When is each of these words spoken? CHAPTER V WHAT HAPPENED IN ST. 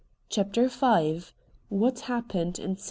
CHAPTER 0.29 0.67
V 0.67 1.21
WHAT 1.69 1.99
HAPPENED 1.99 2.57
IN 2.57 2.75
ST. 2.75 2.79